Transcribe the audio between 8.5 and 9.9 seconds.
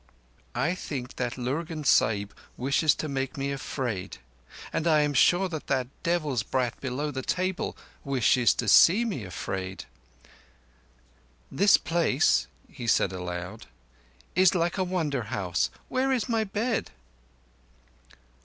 to see me afraid.